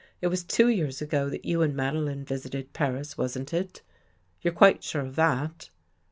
It 0.19 0.29
was 0.29 0.43
two 0.43 0.67
years 0.67 0.99
ago 0.99 1.29
that 1.29 1.45
you 1.45 1.61
and 1.61 1.75
Madeline 1.75 2.25
visited 2.25 2.73
Paris, 2.73 3.19
wasn't 3.19 3.53
it? 3.53 3.83
You're 4.41 4.51
quite 4.51 4.83
sure 4.83 5.03
of 5.03 5.15
that?" 5.17 5.69